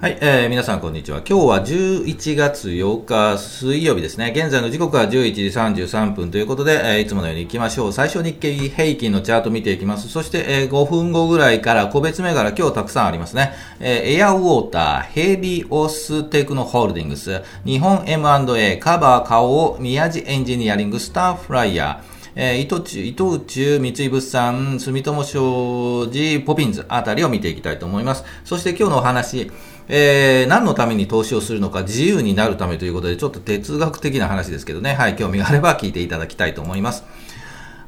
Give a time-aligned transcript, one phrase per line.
[0.00, 1.18] はい、えー、皆さんこんにちは。
[1.18, 4.32] 今日は11月8日水曜日ですね。
[4.34, 7.92] 現在の時刻は11時33分ということで、えー、いつものように行きましょう。
[7.92, 10.08] 最初日経平均のチャート見ていきます。
[10.08, 13.52] そして、えー、5分後ぐらいから個別銘柄今日たくさんありますね。
[13.78, 28.24] えー、エアウォーター、ヘリオステクノホールディングス、日本 M&A、カバー顔、宮地エンジニアリング、スターフライヤー、えー、伊藤忠、伊藤忠、三井物産、住友商事、ポピンズあたりを見ていきたいと思います。
[28.44, 29.50] そして今日のお話、
[29.92, 37.02] えー、何のために投資をするのか自由になるためということで、ちょっと哲学的な話ですけどね、はい、興味があれば聞いていただきたいと思います。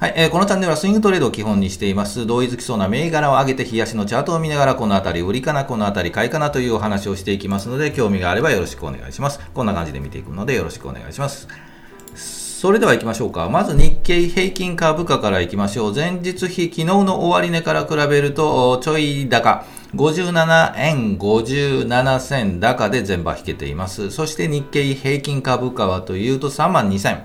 [0.00, 2.26] はい、えー、このチャンネルはスイングトレードを基本にしています。
[2.26, 9.38] 同意づきそうな銘柄を上げて冷やしのチャートを見ながら、このあたり売りかな、このあたり買いかなというお話をしていきますので、興味があればよろしくお願いします。
[9.54, 11.46] こんな感じで見ていくのでよろしくお願いします。
[12.16, 13.48] それでは行きましょうか。
[13.48, 15.94] まず日経平均株価から行きましょう。
[15.94, 19.64] 前日比、昨日の終値から比べると、ちょい高。
[19.94, 24.10] 57円57銭高で全場引けています。
[24.10, 27.24] そして日経平均株価はというと3万2000。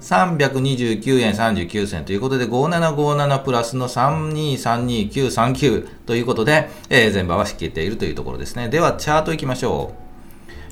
[0.00, 8.68] 329円39銭ということで、5757プラスの3232939ということで、えー、全場は引けているというところですね。
[8.68, 9.94] では、チャート行きましょ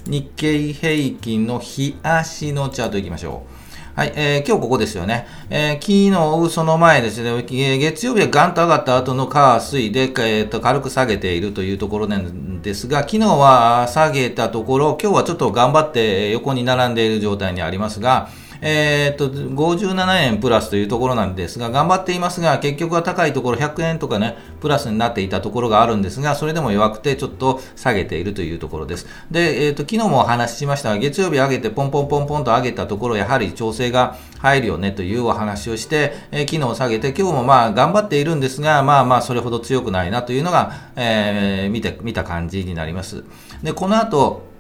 [0.07, 0.11] う。
[0.11, 3.55] 日経平均の日足のチャート行きましょう。
[3.97, 5.25] はい、えー、今日ここですよね。
[5.51, 7.45] えー、昨日、その前ですね、
[7.79, 29.07] 月曜日はガンと上がった後の火、水で、えー、と軽く下げているというところなんですが、昨日は下げたところ、今日はちょっと頑張って横に並んでいる状態にありますが、え、っと、57円プラスというところなんですが、頑張っていますが、結局は高いところ100円とかね、プラスになっていたところがあるんですが、それでも弱くてちょっと下げているというところです。
[29.31, 43.25] で、えー、っと、昨日もお話ししましたが、月曜日上げてポンポンポンポンと上げたところ、やはり調整が入るよねというお話をして、えー、昨日下げて、今日もまあ頑張っているんですが、まあまあそれほど強くないなというのが、えー、見て、見た感じになります。
[43.63, 44.55] で、この後、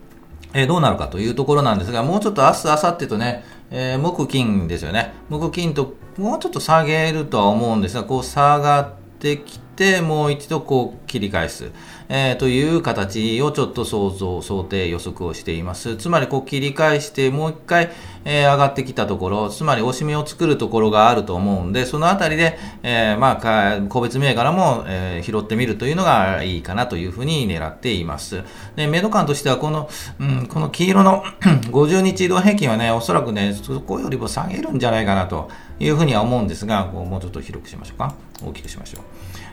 [0.55, 5.15] え、どうなるかというところなんですが、もうちょっと明日、明後日とね、えー、木金ですよね。
[5.28, 11.71] 木金ともうちょっと下げるとは思うんですが、こう下がってきてて、もう一度こう切り返す。
[12.09, 15.97] えー、という形をちょっと想像、想定、予測をしています。
[15.97, 17.91] つまり、こう切り返して、もう一回、
[18.27, 28.43] えー、上がってきたところ、つまり、押し目を作るところがあると思うんで、そのあたりで、えー、まあ、個別銘柄も、えー、拾ってみるというのがいいかなというふうに狙っています。
[28.77, 29.89] で、メド感としては、この、
[30.21, 31.25] うん、この黄色の
[31.73, 35.49] 50日移動平均はね、おそらくね、そこよりも下げるんじゃないかなと
[35.81, 38.15] いうふうには思うんですが、こうもうちょっと広くしましょうか。
[38.43, 39.05] 大きくしましょう。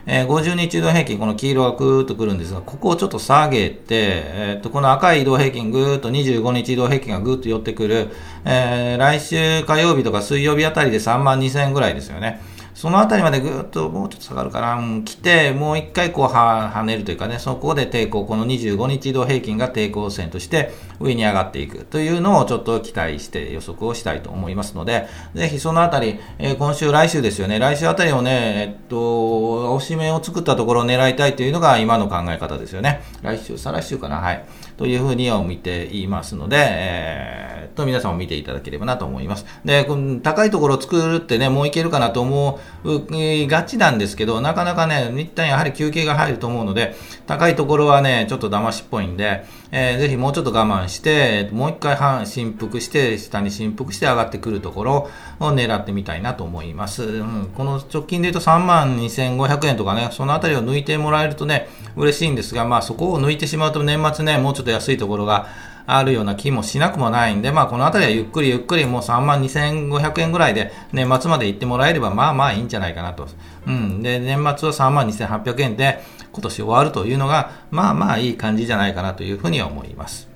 [0.04, 8.08] えー、50日移動平均、この黄色がぐーっとくるんですが、ここをちょっと下げて、えー、っと、この赤い移動平均、ぐーっと25日移動平均がぐーっと寄ってくる、
[8.44, 12.40] えー、来週火曜日とか水曜日あたりで3万2000円ぐらいですよね。
[12.82, 33.04] そのあたりまでぐっともうちょっと下がるかな、来て、もう一回こうは跳ねるというかね、そこで抵抗、この25日移動平均が抵抗線として上に上がっていくというのをちょっと期待して予測をしたいと思いますので、ぜひそのあたり、えー、今週、来週ですよね、来週あたりをね、えっと、押し目を作ったところを狙いたいというのが今の考え方ですよね。
[33.22, 34.44] 来週、再来週かな、はい。
[34.76, 39.46] というふうには見ていますので、えー、と、皆さんも見ていただければなと思います。
[39.64, 39.86] で、
[40.22, 43.00] 高いところを作るってね、もういけるかなと思う
[43.48, 46.94] がちなんですけど、なかなかね、一旦やはり休憩が入ると思うので、
[47.26, 49.44] 高いところはね、ちょっと騙しっぽいんで、
[49.74, 55.08] えー、ぜひもうちょっと我慢して、もう一回半振幅して、下に振幅して上がってくるところ
[55.40, 57.02] を狙ってみたいなと思います。
[57.02, 65.48] うん、この直近で言うと3万2500円とかね、そのあたりを抜いてもらえるとね、嬉しいんですが、まあそこを抜いてしまうと年末ね、もうちょっと安いところが
[65.86, 73.26] あるような気もしなくもないんで、まあこのあたりはゆっくりゆっくりもう3万2500円ぐらいで年末まで行ってもらえればまあまあいいんじゃないかなと。
[73.66, 74.02] うん。
[74.02, 80.28] で、年末は3万2800円で今年終わるというのが、まあまあいい感じじゃないかなというふうに思います。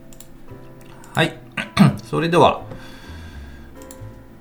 [1.14, 1.36] はい。
[2.04, 2.62] それでは、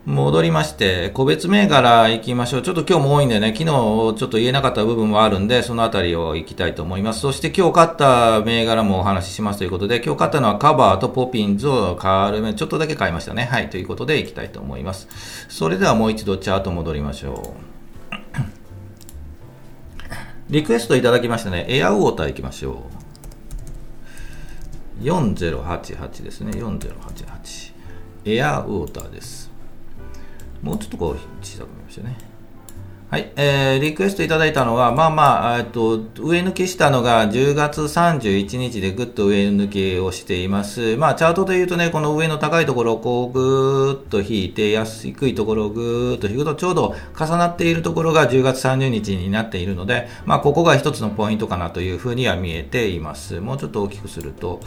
[0.06, 2.62] 戻りまして、個別銘柄行きましょう。
[2.62, 7.22] ちょっと今日も多いんでね、昨日ちょっと言えなかった部分もあるんで、そのあたりを行きたいと思います。
[7.22, 13.46] そして今日買った銘柄もお話ししますということで、今日買ったのはカバーとポピンズを軽め、ちょっとだけ買いましたね。
[13.46, 15.08] はい、ということで行きたいと思います。
[15.50, 17.75] それではもう一度チャート戻りましょう。
[20.50, 21.66] リクエストいただきましたね。
[21.68, 22.84] エアウォーターいきましょ
[25.02, 25.03] う。
[25.03, 26.52] 4088ですね。
[26.52, 27.74] 4088。
[28.26, 29.50] エアウォーターです。
[30.62, 32.34] もうちょっとこう小さく見ましたね。
[33.07, 40.97] はい、えー、リクエストいただいたのは、まあまあ、えっと、上抜けしたのが10月31日でぐっと上抜けをしています。
[40.97, 53.40] まあ、チャートで言うとね、この上の高いところをこうぐーっと引いて、安低いところをぐーっと引くと、ちょうど重なっているところが10月30日になっているので、まあ、ここが一つのポイントかなというふうには見えています。
[53.40, 54.61] もうちょっと大きくすると、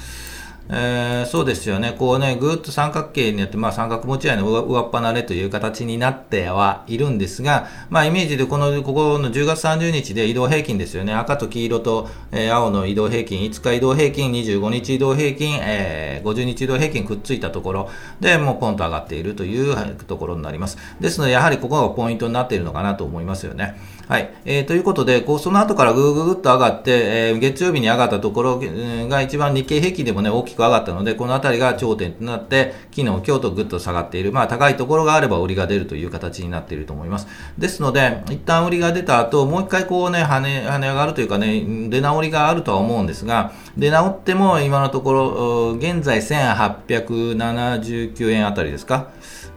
[0.70, 17.91] えー、そうですよね、こうね、ぐーっと三角形になって、まあ、三角持ち合いの上っ離れという形になってはいるんですが、まあ、イメージでこの、ここの10月30日で移動平均ですよね、赤と黄色と、えー、青の移動平均、5日移動平均、25日移動平均、えー、50日移動平均くっついたところ
[18.21, 20.76] でもうポンと上がっているというところになります。
[21.00, 23.81] ですので、やはりここがポイントになっているのかなと思いますよね。
[24.09, 24.31] はい。
[24.47, 26.91] えー、ということで、こう、その後からぐーぐーっと上がって、
[27.31, 34.33] えー、月曜日に上がったところが一番日経平均でもね、大きく上がったので、このあたりが頂点となって、昨日、今日とぐっと下がっている。
[34.33, 37.29] まあ、高いところがあれば売りが出るという形になっていると思います。
[37.57, 49.09] ですので、一旦売りが出た後、もう一回こうね、跳ね、跳ね上がるというかね、出直りがあるとは思うんですが、出直っても今のところ、現在1879円あたりですか？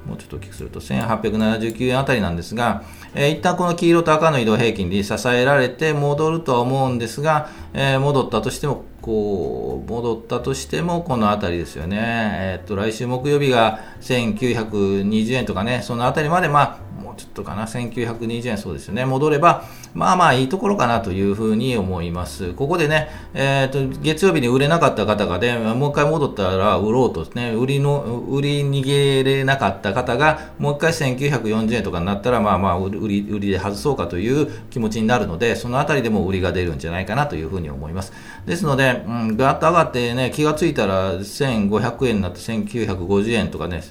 [0.07, 2.83] もうちょっと大きくすると1879円あたりなんですが、
[3.13, 11.97] えー、一旦この黄色と赤の移動平均に支えられて戻るとは思うんですが、えー、戻ったとしても、こう、戻ったとしても、この辺りですよね。
[11.99, 16.90] えー、っと、来週木曜日が1920円とかね、その辺りまで、まあ、
[17.21, 19.63] ちょっとかな、1920円、そうですよね、戻れば、
[19.93, 22.53] まあまあいいところかなというふうに思います。
[22.53, 38.13] ここでね、えーと、月曜日に売れなかった方がね、もう一回戻ったら売ろうとね、売りの、売り逃げれなかった方が、もう一回1940円とかになったら、まあまあ売り、売りで外そうかという気持ちになるので、そのあたりでも売りが出るんじゃないかなというふうに思います。
[38.47, 43.83] ですので、うん、ガーッと上がってね、気がついたら1500円になって1950円とかね、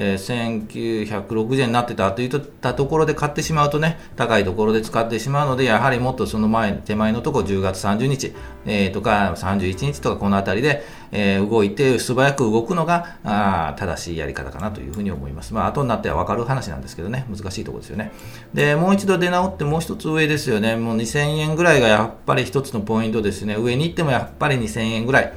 [0.00, 8.32] えー、1960円になってたといったところで買ってしまうとね、高いところで使ってしまうので、やはりもっとその前、手前のところ10月30日、
[8.64, 15.52] えー、とか31日とかこのあたりで、えー、動いて素早く動くのがあ正しいやり方かなというふうに思います。
[15.52, 18.12] まあ、後になっては分かる話なんですけどね、難しいところですよね。
[18.54, 20.76] で、もう一度出直ってもう一つ上ですよね。
[20.76, 23.56] もう2000円ぐらいがやっぱり一つのポイントですね。
[23.58, 25.32] 上に行ってもやっぱり2000円ぐらい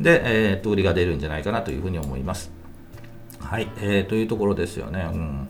[0.00, 2.63] で、えー、と売りが出るんじゃないかなというふうに思います。
[3.44, 5.08] はい、えー、というところですよね。
[5.12, 5.48] うん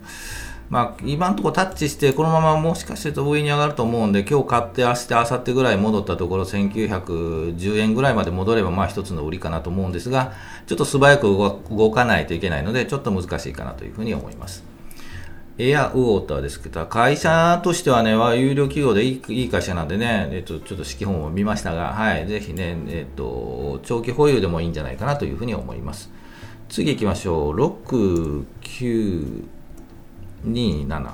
[0.69, 10.33] まあ、今のところタッチして、このままもしかして上に上がると思うんで、今日買って、明日、明後日ぐらい戻ったところ、1910円ぐらいまで戻れば、まあ一つの売りかなと思うんですが、
[10.65, 14.63] ちょっと素早く動かないといけないので、ちょっと難しいかなというふうに思います。
[15.57, 26.11] エアウォーターですけど、会社としてはね、は有料企業でいい会社なんでね、えっと、ちょっと指揮本を見ましたが、はい、ぜひね、えっと、長期保有でもいいんじゃないかなというふうに思います。
[26.69, 27.55] 次行きましょう。
[27.55, 29.43] 6、9、
[30.45, 31.11] 2、7。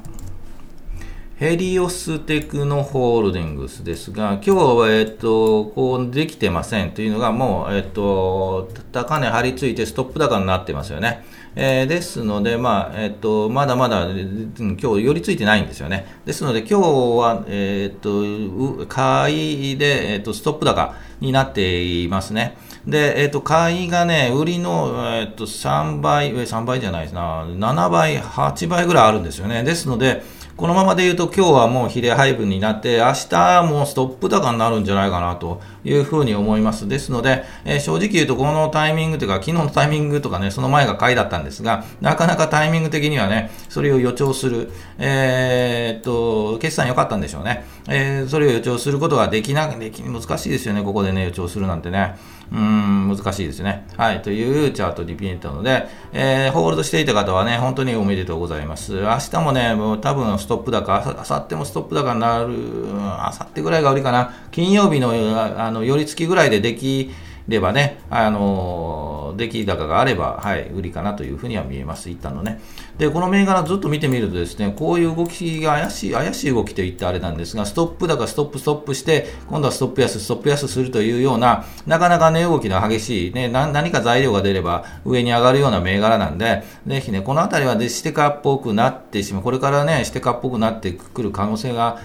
[1.36, 11.26] ヘリオステクノホールディングスですが、今日は、えっと、こうできてませんというのが、もう、えっと、高値張り付いてストップ高になってますよね。
[11.56, 16.06] えー、ですので、まあ、えっと、まだまだ、今日寄り付いてないんですよね。
[16.26, 22.58] ですので、今日は、えっと、買いで、えっと、ストップ高になっていますね。
[22.86, 29.64] で、えっ、と、買いがね、売りの、えっ、と、3倍、3倍じゃないですな、7倍、8倍ぐらいあるんですよね。
[29.64, 30.24] ですので、
[30.62, 36.88] このままで言うと今日はもう比例配分になって、明日もうストップ高になるんじゃないかなというふうに思います。
[36.88, 47.66] ですので、えー、正直言うとこのタイミングというか、昨日のタイミングとかね、その前が買いだったんですが、なかなかタイミング的にはね、それを予兆する、えー、っと、決算良かったんでしょうね。
[47.88, 52.16] えー、それを予兆することができな、でき、難しいですよね、ここでね、予兆するなんてね。
[52.52, 53.88] うん、難しいですね。
[53.96, 58.94] はい、というチャートリピートなので、えー、ホールドしていた方はね、本当におめでとうございます。
[59.02, 62.54] 明日もね、もう多分ストップ高、あさってもストップ高になる、
[62.94, 64.34] あさってぐらいが売りかな。
[64.52, 65.14] 金曜日の、
[65.58, 67.12] あの、寄り付きぐらいででき、
[67.48, 68.91] ればね、あの
[69.36, 72.62] 出来高があれば、はい、売りかなというふうには見えます、一旦のね。
[72.98, 92.00] で、この銘柄ずっと見てみるとですね、こういう動きが怪しい、怪しい動きといってあれなんですが、ストップ高、ストップ、ストップして、今度はストップ安、ストップ安するというような、なかなか値動きの激しい、ね、何か材料が出れば上に上がるような銘柄なんで、ぜひね、このあたりはでシテカっぽくなってしまう、これからね、シテカっぽくなってくる可能性が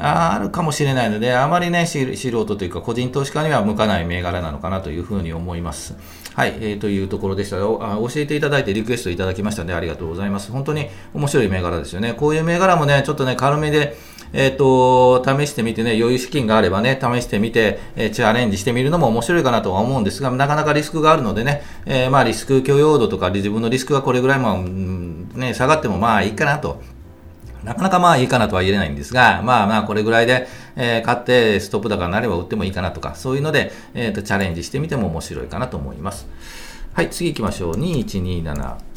[0.00, 5.96] あるかもしれないので、あまりね、素人というか個人投資家には向かない銘柄なのかなというふうに思います。
[6.38, 7.96] はい、えー、というところでしたよあ。
[7.96, 10.52] 教えていただいてリクエストいただきましたので、ありがとうございます。
[10.52, 12.14] 本当に面白い銘柄ですよね。
[12.14, 13.96] こういう銘柄もね、ちょっとね、軽めで、
[14.32, 26.80] えっ、ー、と、試してみてね、余裕資金があればね、試してみて、えー、チャレンジしてみるのも面白いかなとは思うんですが、なかなかリスクがあるのでね、えー、まあリスク許容度とか自分のリスクがこれぐらいも、うん、ね、下がってもまあいいかなと
[27.64, 30.46] なかなかまあいいかなとは言えないんですが、まあまあこれぐらいで、
[30.78, 36.28] えー、買ってストップ高になれば売ってもいいかなとか、そういうので、えー、とチャレンジしてみても面白いかなと思います。
[36.94, 37.74] はい、次行きましょう。
[37.74, 38.88] 2127。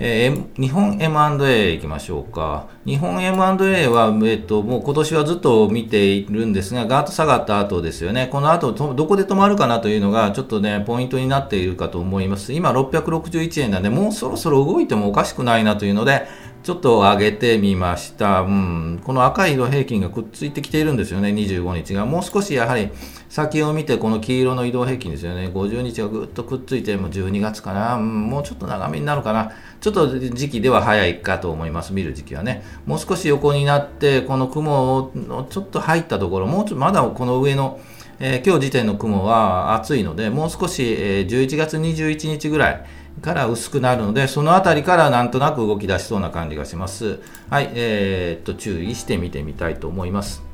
[0.00, 2.68] えー、日本 M&A いきましょうか。
[2.86, 8.28] 日本 M&A は、えっと、もう今年はずっと見ているんですが、ガーッと下がった後ですよね。
[8.30, 12.52] この後、どこで止まるかなというのが、ちょっとね、ポイントになっているかと思います。
[12.52, 16.28] 今、661円なんで、もうそろそろ動いてもおかしくないなというので、
[16.68, 18.42] ちょっと上げてみました。
[18.42, 22.04] うん、この赤い色平均がくっついてきているんですよね、25日が。
[22.04, 22.90] もう少しやはり
[23.30, 32.62] 先を見て、この黄色の移動平均ですよね、50日がぐっとくっついて、もう12月かな、うん、もうちょっと長めになるかな、ちょっと時期では早いかと思います、見る時期はね。
[32.84, 37.80] もう少し横になって、この雲のちょっと入ったところ、もうちょっとまだこの上の、
[38.20, 42.84] えー、今日時点の雲は暑いので、もう少し、えー、11月21日ぐらい、
[43.20, 47.20] から薄くなるので、そのあたりからなんとなく動き出しそうな感じがします。
[47.50, 50.47] はい、えー、っと、注意して見てみたいと思います。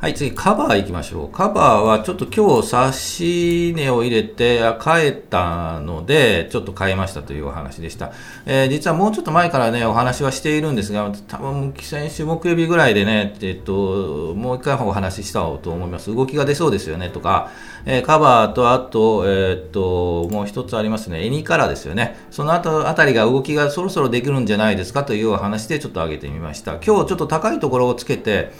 [0.00, 1.28] はい、次、カバー行きましょう。
[1.28, 8.10] カバーはちょっと今日、差し値を入れて、変えたので、ちょっと変えましたというお話でした。
[8.46, 16.14] えー、実はもうちょっと前からね、お話はしているんですが、多分、先週木曜日ぐらいでね、えっと、もう一回お話ししたと思います。
[16.14, 17.50] 動きが出そうですよね、とか、
[17.84, 22.16] えー、カバーと、あと、えー、っと、もう一つありますね、エニカラーですよね。
[22.30, 26.76] その後あたりが動きがそろそろできるんじゃないですかというお話でちょっと上げてみました。
[26.76, 28.50] 今日ちょっと高いところをつけて、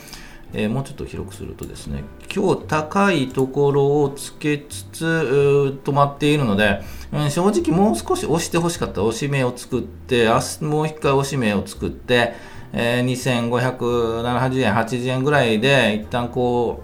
[0.53, 2.03] え、もうちょっと広くするとですね
[2.35, 12.35] 今日高いところをつけつつ止まっているので、うん、正直もう少し押してほしかった押し目を作って明日もう一回押し目を作って、
[12.73, 16.83] えー、2570円80円ぐらいで一旦こ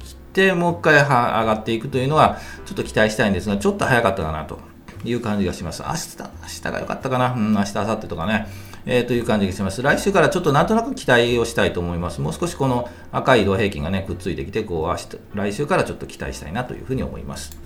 [0.00, 4.58] う切ってもう一回上がっていくというのはちょっと期待したいんですがちょっと早かったかなと
[5.04, 5.82] いう感じがします。
[5.82, 8.48] 明日明日が良かったかな、うん、明日明後日とかね。
[8.86, 9.82] えー、という感じがします。
[9.82, 12.20] 来週からちょっとなんとなく期待をしたいと思います。
[12.20, 17.58] もう少しこの赤い移動平均がね、くっついてきて、こう、明日、来週からちょっと期待したいなというふうに思います。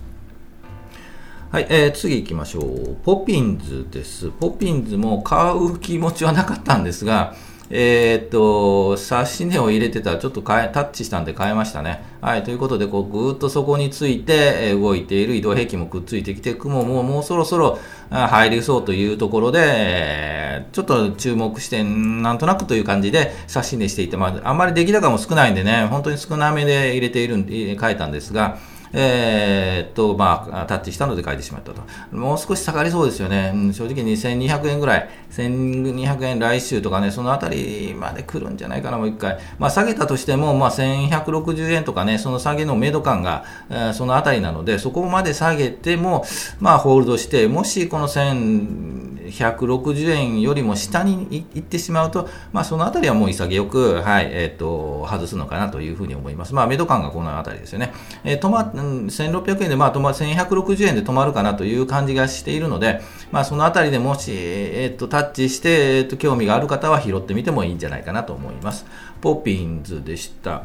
[1.53, 2.97] はい、えー、次行きましょう。
[3.05, 4.31] ポピンズです。
[4.31, 7.35] ポピンズも買う気持ちはなかったんですが、
[7.73, 12.03] えー、っと、冊子値を入れてたらちょっと変え、タッチしたんで変えましたね。
[12.21, 17.79] はい、ということで、こう、ぐーっとそこについて、動いている移動平均もくっついてきて、雲ももうそろそろ
[18.11, 28.59] 入りそうというところで、ちょっと注目して、なんとなくという感じで冊子値していて、まあ、あんまり出来高も少ないんでね、本当に少なめで入れているんで、変えたんですが、
[28.92, 31.82] えー、っと、まあ、タッチしたので書いてしまったと。
[32.16, 33.52] もう少し下がりそうですよね。
[33.54, 39.38] うん、正直2200円ぐらい、1200円来週とかね、そのあたりまで来るんじゃないかな、もう一回。
[39.59, 46.25] まあ、下げたとしても、まあ、1160円とかね、その下げのメド感が、えー、そのあたりなので、そこまで下げても、
[46.59, 56.54] まあ、ホールドして、もしこの1160円よりも下に行ってしまうと、まあ、そのあたりはもう潔く、はい、えー、っと、外すのかなというふうに思います。
[56.54, 57.92] まあ、メド感がこのあたりですよね。
[58.25, 63.00] えー、止ま、1600円で、まあ、1160円で止まるかなという感じがしているので、
[63.32, 68.87] まあ、そのあたりでもし、えっと、タッチして、えっと、興味がある方は拾ってみてもいいんじゃないかなと思います。
[69.20, 70.64] ポピンズでした。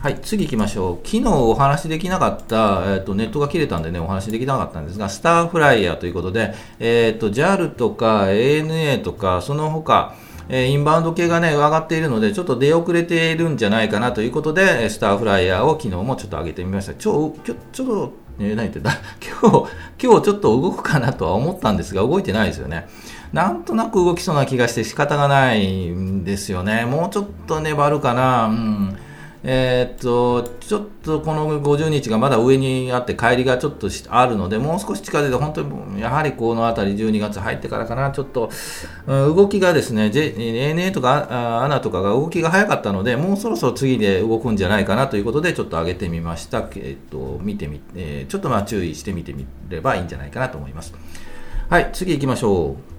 [0.00, 1.06] はい、次行きましょう。
[1.06, 10.14] 昨日お話しできなかった、えっ、と、ネットが切れたんでね、お話しできなかったんですが、スターフライヤーということで、えっ、と、JAL とか ANA とか、その他、
[10.48, 16.94] えインバウンド系がね、上がっているので、ちょっと出遅れているんじゃないかなということで、スターフライヤーを昨日もちょっと上げてみました。
[16.94, 18.80] ちょ、ちょ、ちょっと、えー、何言って
[19.40, 19.70] 今日、
[20.02, 22.88] 今日ちょっと動くかなとは思ったんですが、動いてないですよね。
[23.32, 26.84] なんとなく動きそうな気がして仕方がないんですよね。
[26.84, 28.46] もうちょっと粘るかな。
[28.46, 28.96] うん。
[29.42, 38.50] えー、っと、ちょっとこの50日がまだ上にあって、帰りがちょっとあるので、もう少し近づいて、本当にやはりこの辺り、12月入ってからかな、ちょっと、
[39.06, 41.28] うん、動きがですね、ANA とか
[41.64, 46.68] ANA とかが動きが早かったので、もうそろそろ次で動くんじゃないかなということで、ちょっと上げてみました。
[46.76, 50.92] えっと、見てみ、えー、ちょっとまあ注意してみてみればいいんじゃないかなと思います。
[51.70, 52.90] はい、次行きましょう。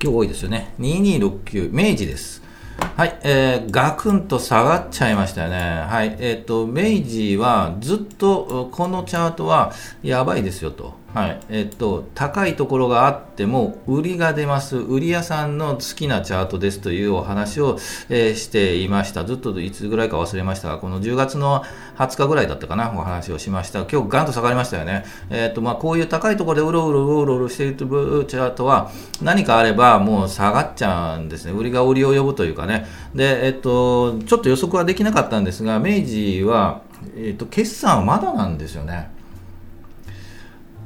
[0.00, 0.72] 今日多いですよね。
[0.78, 2.47] 2269、明治です。
[2.78, 5.84] はい、えー、ガクンと下がっちゃいましたよね。
[5.88, 10.97] はい、えっ、ー、と、明治はずっとこのチャートはやばいですよと。
[11.14, 17.78] はい、えっと、高いところがあっても、売りが出ます、売り屋さんの好きなチャートですというお話を、
[18.10, 19.24] えー、していました。
[19.24, 21.64] ずっといつぐらいか忘れましたが、この10月の
[21.96, 23.86] 20日ぐらいだったかな、お話をしました。
[23.90, 25.06] 今日ガンと下がりましたよね。
[25.30, 28.90] えっと、まあ、こういう高いところでうろうろうろうろしているチャートは、
[29.22, 31.52] 何かあればもう下がっちゃうんですね。
[31.52, 32.86] 売りが売りを呼ぶというかね。
[33.14, 36.82] で、えっと、ちょっと予測はできなかったんですが、明治は、
[37.16, 39.16] えっと、決算はまだなんですよね。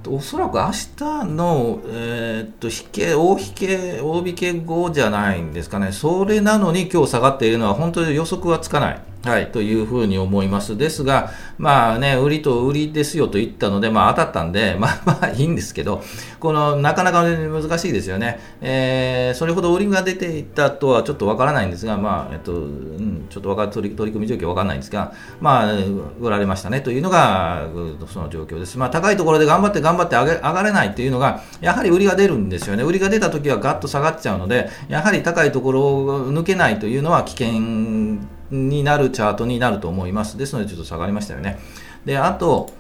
[0.07, 9.12] おそらく明日の、えー、っと引け大引け大引け後じゃないんですかね、それなのに今日下がっているのは本当に予測はつかない。
[9.25, 10.77] はい、というふうに思います。
[10.77, 16.03] ですが、まあね、売りと売りですよと言ったので、まあ当たったんで、 まあまあいいんですけど、
[16.41, 18.41] この、なかなか難しいですよね。
[18.61, 25.73] えー、それほど売りが出ていたとはちょっとわからないんですが、まあ、えっと、うん、ちょっとわか取り取り組み状況わからないんですが、まあ、
[26.21, 27.69] 売られましたねというのが、
[28.13, 28.77] その状況です。
[28.77, 32.83] まあ、高いところで頑張って頑張って上げ上がれないというのが、やはり売りが出るんですよね。
[32.83, 38.19] 売りが出た時はガッと下がっちゃうので、やはり高いところを抜けないというのは危険
[38.53, 40.39] になるチャートになると思います。
[40.39, 41.59] ですので、ちょっと下がりましたよね。
[42.05, 42.71] で、あと、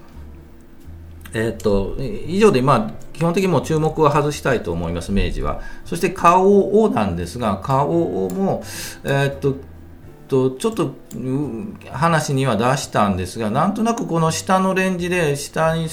[1.34, 5.62] えっと、以上で、まあ、基本的にもう注目は外したいと思います、明治は。
[5.84, 7.88] そして、顔をなんですが、顔
[8.30, 8.62] も、
[9.04, 9.56] えっと、
[10.32, 10.94] ちょっと
[11.90, 15.88] 話には出したんですが、なんとなくこの下のレンジで下に、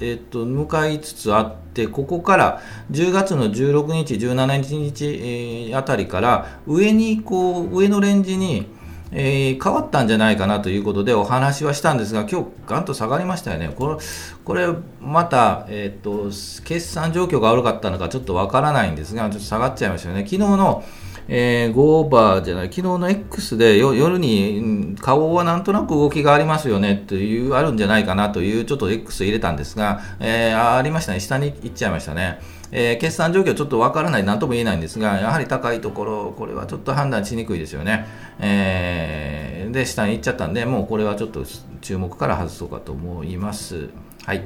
[0.00, 2.62] えっと、向かいつつあって、ここから
[2.92, 8.68] 10月の16日、17日、あたりから上にこう上のレンジに
[9.14, 13.70] えー、変わったんじゃないかなということでお話はしたんですが、今日ガンと下がりましたよね。
[13.76, 13.96] これ、
[14.44, 14.68] これ
[15.00, 16.24] また、えっ、ー、と、
[16.64, 20.22] 決算状況が悪かったのかちょっとわからないんですが、ちょっと下がっちゃいましたよね。
[20.22, 20.82] 昨日の、
[21.28, 31.20] えー、5オーバーじゃない、昨日の X で夜に顔はなんとなく動きがありますよねという、あるんじゃないかなという、ちょっと X 入れたんですが、えー、ありましたね。
[31.20, 32.40] 下に行っちゃいましたね。
[32.72, 38.06] えー、決算状況ちょっとわからない、なんとも言えないんですが、やはり高いところ、これはちょっと判断しにくいですよね。
[38.40, 41.44] えー、で、下に行っちゃったんで、もうこれはちょっと
[41.82, 43.90] 注目から外そうかと思います。
[44.24, 44.44] はい。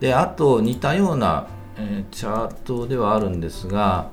[0.00, 1.46] で、あと似たような、
[1.78, 4.10] えー、チャートではあるんですが、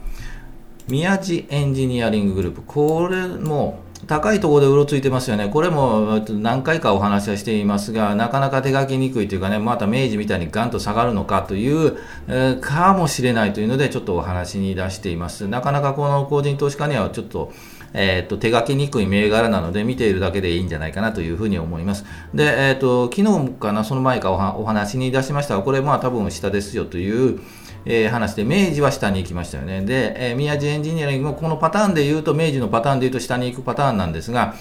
[0.88, 15.48] 宮地エンジニアリンググループ、これも高いところでうろついてますよね、これも何回かお話はしていますが、なかなか手書きにくいというかね、また明治みたいにガンと下がるのかという、えー、かもしれないというので、ちょっとお話に出しています。
[15.48, 17.52] なかなかこの個人投資家にはちょっと、
[17.94, 22.06] えー、っと手書きにくい銘柄なので、見ているだけでいいんじゃないかなというふうに思います。
[22.34, 27.42] で、えー、っと昨日かな、その前かお話に出しましたが、これ、まあ多分下ですよという、
[27.86, 29.82] えー、話で、明治は下に行きましたよね。
[29.82, 34.56] で、えー、宮地エンジニアリングもこのパターンで言うと、明治のパターンで言うと下に行くパターンなんですが、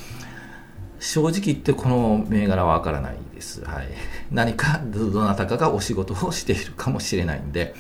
[1.00, 3.64] 正直言ってこの銘柄はわからないです。
[3.64, 3.88] はい。
[4.30, 7.74] 何か、どなたかがお仕事をしているかもしれないんで、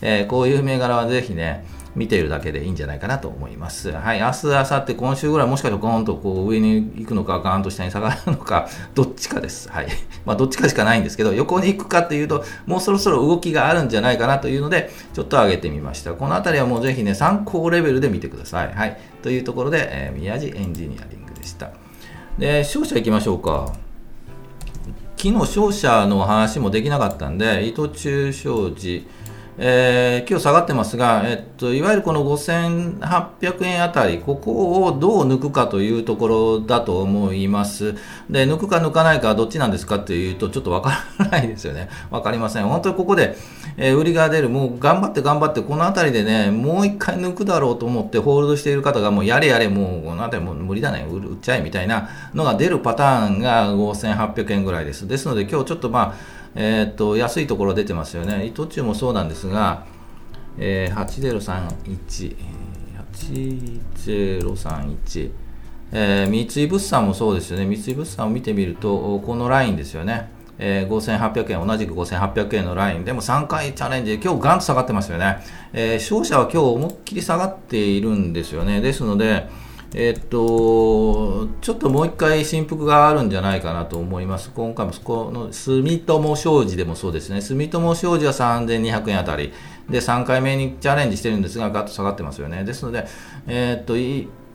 [0.00, 1.64] えー、こういう銘柄はぜひね、
[1.96, 3.90] 見ているだけでいいんじゃないかなと思います。
[3.90, 9.70] はい、明日、明後日、今週ぐらいもしかしたらゴーンとこう上に行くのか、ガーンと下に下がるのか、 どっちかです。
[9.70, 9.88] はい。
[10.26, 16.12] まあ、どっちかしかないんですけど、横に行くかっていうと、もうそろそろ動きがあるんじゃないかなというので、ちょっと上げてみました。
[16.12, 18.72] このあたりはもうぜひね、参考レベルで見てください。
[18.74, 18.98] はい。
[19.22, 21.70] というところで、えー、宮地エンジニアリングでした。
[22.38, 23.72] で、商社行きましょうか。
[25.16, 29.06] 昨日商社の話もできなかったんで、伊藤忠商事、
[29.58, 37.94] えー、今日下がってますが、えっと、いわゆるこの5800円あたり、ここをどう抜くかというところだと思います。
[38.28, 41.88] で、抜くか抜かないかどっちなんですかっていうと、ちょっとわからないですよね。
[42.10, 42.64] わかりません。
[42.64, 43.34] 本当にここで、
[43.78, 55.08] えー、売りが出る、もう頑張って頑張って、このあたりでね、もう一回抜くだろうと思ってホールドしている方が、もうやれやれ、もうこのあたりもう無理だね、売っちゃえみたいなのが出るパターンが5800円ぐらいです。
[55.08, 59.84] ですので、今日ちょっとまあ、えー、と安いところ出てますよね、糸中もそうなんですが、
[60.58, 62.34] えー、8031、
[63.12, 65.30] 8031、
[65.92, 73.04] えー、三井物産もそうですよね、三井物産を見てみると、このラインですよね、えー、5800円、同じく5800円のライン。
[73.04, 75.36] でも3回チャレンジで、今日ガンと下がってますよね、
[75.74, 79.46] えー、商社は今日思いっきり下がっているんですよね、ですので、
[79.94, 84.50] えっと、ちょっともう一回振幅があるんじゃないかなと思います。
[84.54, 87.40] 今回もこの住友商事でもそうですね。
[87.40, 89.52] 住友商事は3200円あたり。
[89.88, 92.64] で、3回目にチャレンジしてるんですが、ガッと下がってますよね。
[92.64, 93.06] ですので、
[93.46, 93.94] えっと、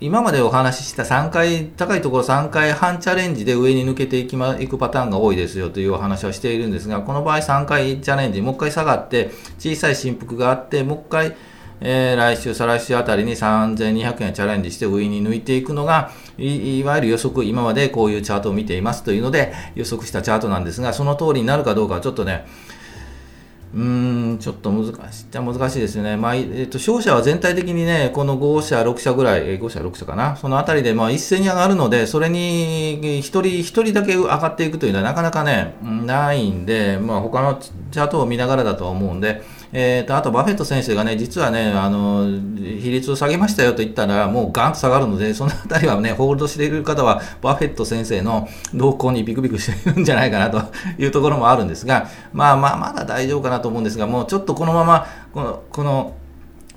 [0.01, 11.35] 今までお話しした3回、高いところ3回半チャレンジで上に抜けていき、ま、いくパターンが多いですよというお話はしているんですが、この場合3回チャレンジ、もう一回下がって、小さい振幅があって、もう一回、
[11.83, 22.45] えー、来週、再来週あたりに3200円チャレンジして上に抜いていくのがい、いわゆる予測、今までこういうチャートを見ていますというので予測したチャートなんですが、その通りになるかどうかはちょっとね、
[23.73, 26.17] うーん、ちょっと難しい、じゃ難しいですよね。
[26.17, 39.41] まあ、えっ、ー、と、商社は全体的にね、この5社、6社ぐらい、えー、5社、6社かな、そのあたりで、まあ、一斉に上がるので、それに、一人、一人だけ上がっていくというのはなかなかね、ないんで、まあ、他のチャートを見ながらだとは思うんで、
[39.73, 42.25] えーと、あとバフェット先生がね、実はね、あの
[42.57, 50.61] 比率を下げましたよと言ったら、もうガンと下がるので、そのあたりはね、ホールドしている方は、バフェット先生の動向にビクビクしているんじゃないかなと
[50.97, 56.15] いうところもあるんですが、まあまあ、まだ大丈夫かなと思うんですが、もうちょっとこのまま、この、この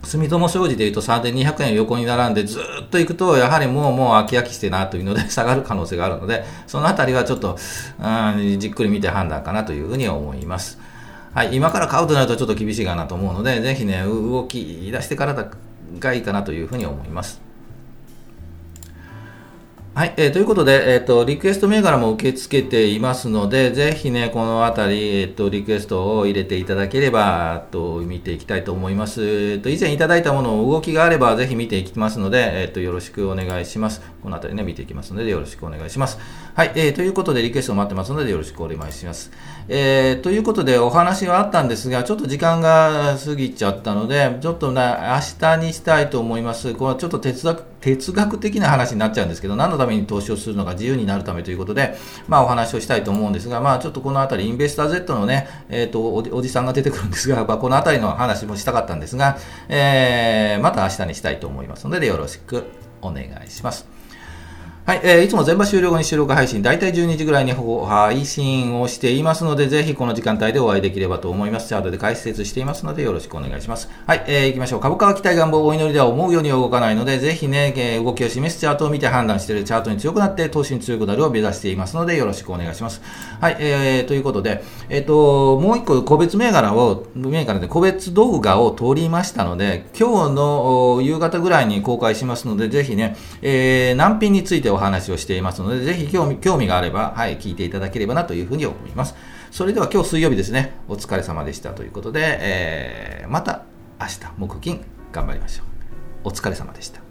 [0.05, 7.59] 住友商事でいうと3200円横に並んでずっと行くと、やはりもうもう飽き飽きしてなというので 下がる可能性があるので、そのあたりはちょっと、
[7.99, 10.79] うん、じっくり見て判断かなというふうに思います。
[11.35, 15.51] はい、今から買うとなるとちょっと厳しいかなと思うので、ぜひね、動き出してから
[15.99, 17.43] がいいかなというふうに思います。
[19.95, 29.25] はい、えー、ということで、えっ、ー、と、リクエスト銘柄も受け付けていますので、ぜひね、このあたり、えっ、ー、と、リクエストを入れていただければ、と、見ていきたいと思います。
[29.25, 34.03] えっ、と、以前いただいたもの、動きがあれば、ぜひ見ていきますので、えっ、と、よろしくお願いします。
[34.21, 36.19] このあたりね、見ていきますので、よろしくお願いします。
[36.55, 39.31] はい、えー、ということで、リクエストを待ってますので、よろしくお願いします。
[39.67, 46.75] えー、ということで、お話はあったんですが、ちょっと時間が過ぎちゃったので、ちょっとな、明日にしたいと思います。
[46.75, 51.97] これはちょっと哲学、哲学的な話になっちゃうんですけど、何のために投資をするのか自由になるためということで、
[52.29, 59.39] まあお話をしたいと思うんですが、まあちょっとこのあたり、インベスター Z のね、えっ、ー、とお、おじさんが出てくるんですが、まあ、このあたりの話もしたかったんですが、
[59.71, 62.65] えー、また明日にしたいと思いますので、よろしく
[63.01, 63.94] お願いします。
[64.87, 71.69] はい、えー、いつも全場終了後に収録配信、大体12時ぐらいに配信をしていますので、ぜひこの時間帯でお会いできればと思います。
[71.69, 73.89] チャートで解説していますので、よろしくお願いします。
[74.07, 74.81] はい、えー、行きましょう。
[74.81, 83.01] 株価は期待願望、お祈りでは思うように動かないので、ぜひね、えー、動きを示すチャートを見て判断しているチャートに強くなって、投資に強くなるを目指していますので、よろしくお願いします。
[83.41, 99.15] はい、えー、ということで、えっ、ー、と、もう一個個別銘柄を、銘柄で個別動画を撮りましたので、今日の夕方ぐらいに公開しますので、ぜひね、えー、難品についてお話をしていますので、ぜひ興味興味があれば、はい、聞いていただければなというふうに思います。
[99.51, 103.63] それでは今日水曜日ですね、お疲れ様でしたということで、えー、また
[104.01, 105.67] 明日、木金、頑張りましょう。
[106.25, 107.04] お疲れ様でした。